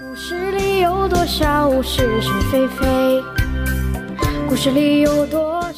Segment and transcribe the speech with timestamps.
[0.00, 3.22] 故事里有多少是是非非？
[4.48, 5.70] 故事里有多少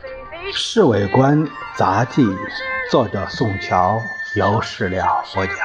[0.00, 2.22] 非非《侍卫官杂记》，
[2.90, 4.00] 作者宋乔，
[4.36, 5.56] 由事了播讲。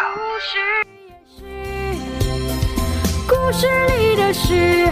[3.27, 4.87] 故事里的事，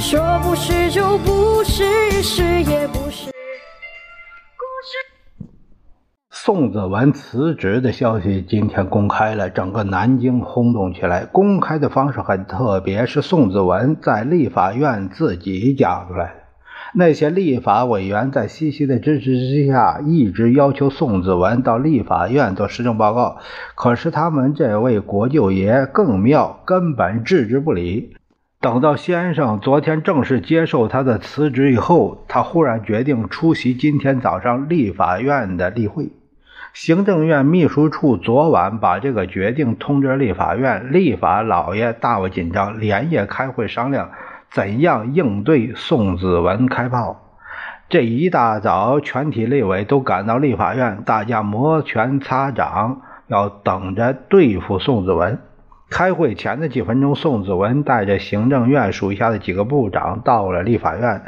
[0.00, 3.23] 说不是就不是，是也不是。
[6.46, 11.24] 宋子文辞职的消息今天公开了，整个南京轰动起来。
[11.24, 16.34] 公开的方式很特别，是宋子文在立法院自己讲出来的。
[16.92, 23.38] 那些立法委员在西西的支持之下，一直要求宋子文到立法院做施政报告。
[23.74, 28.16] 可是他们这位国舅爷更妙，根本置之不理。
[28.60, 36.10] 等到先生昨天正式接受他的辞职以后，他忽然决定出席今天早上立法院的例会。
[36.74, 44.10] 行政院秘书处昨晚把这个决定通知立法院，立法老爷大为紧张，连夜开会商量
[44.50, 47.38] 怎样应对宋子文开炮。
[47.88, 55.38] 这一大早，全体立委都赶到立法院，大家摩拳擦掌，要等着对付宋子文。
[55.90, 61.22] 开会前的几分钟，宋子文带着行政院属下的几个部长到了立法院。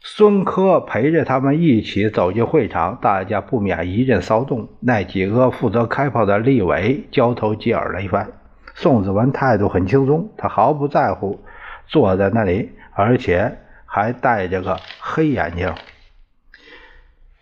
[0.00, 4.68] 孙科陪着他们一起走进会场，大家不免一阵骚动。
[4.80, 8.30] 那几个负责开炮的立委交头接耳了一番。
[8.74, 11.40] 宋子文态度很轻松，他毫不在乎，
[11.88, 15.74] 坐在那里，而且还戴着个黑眼镜。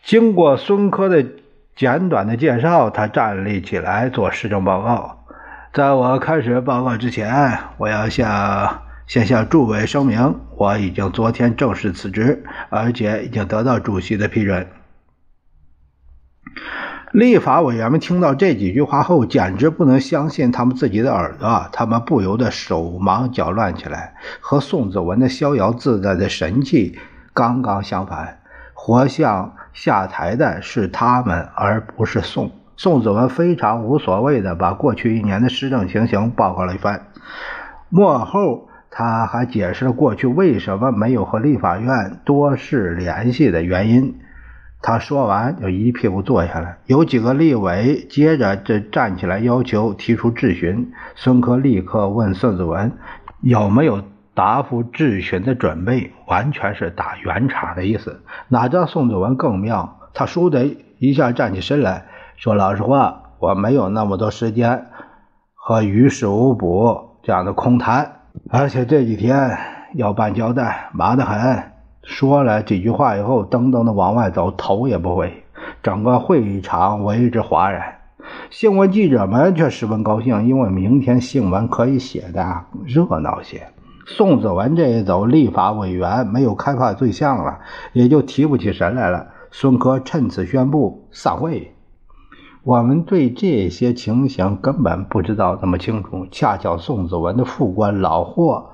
[0.03, 1.25] 经过孙科的
[1.75, 5.27] 简短的介绍，他站立起来做施政报告。
[5.75, 8.86] 在我开始报告之前，我要向。
[9.07, 14.67] 先向诸位声明，我已经昨天正式辞职，而且已经得到主席的批准。
[17.13, 24.15] 立法委员们听到这几句话后，简直不能相信他们自己的耳朵，他们不由得手忙脚乱起来。
[24.41, 26.99] 和宋子文的逍遥自在的神气
[27.33, 28.41] 刚刚相反，
[28.75, 32.51] 活像下台的是他们，而不是宋。
[32.77, 37.07] 宋子文非常无所谓的把过去一年的施政情形报告了一番，
[37.89, 38.69] 幕后。
[38.99, 44.19] 他还解释了过去为什么没有和立法院多事联系的原因。
[44.81, 46.79] 他说完就一屁股坐下来。
[46.87, 50.93] 有几个立委接着这站起来要求提出质询。
[51.15, 52.93] 孙科立刻问孙子文
[53.43, 54.03] 有没有
[54.33, 58.23] 答复质询的准备，完全是打圆场的意思。
[58.49, 62.07] 哪知道宋子文更妙，他倏地一下站起身来
[62.37, 64.87] 说：“老实话，我没有那么多时间
[65.53, 68.13] 和于事无补这样的空谈。”
[68.51, 69.59] 而且这几天
[69.95, 71.63] 要办交代，忙得很。
[72.03, 75.43] 说了几句话以后，噔噔的往外走，头也不回。
[75.83, 77.95] 整个会场为之哗然。
[78.51, 83.63] 新闻记者们却十分高兴，因为明天新闻可以写的热闹些。
[84.07, 87.59] 宋子文这一走，立法委员没有开发对象了，
[87.93, 89.27] 也就提不起神来了。
[89.51, 91.73] 孙科趁此宣布散会。
[92.67, 96.27] 我们对这些情形根本不知道那么清楚。
[96.33, 98.73] 恰巧宋子文的副官老霍，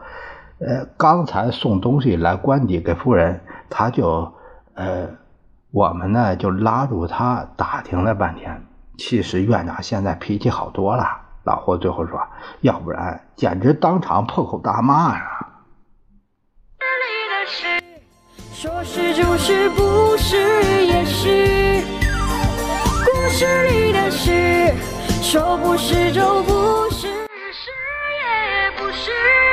[0.60, 4.32] 呃，刚才送东西来官邸给夫人，他就，
[4.72, 5.10] 呃，
[5.72, 8.64] 我们呢就拉住他打听了半天。
[8.96, 11.04] 其实院长现在脾气好多了。
[11.44, 12.18] 老霍最后说
[12.62, 15.48] ：“要不然简直当场破口大骂呀！”
[18.54, 21.84] 说是就是，不是也是。
[23.04, 23.81] 故事里
[25.32, 27.70] 说不是就不是是
[28.20, 29.51] 也不是。